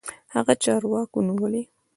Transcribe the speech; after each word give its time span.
هغه 0.35 0.53
چارواکو 0.63 1.19
نيولى. 1.27 1.63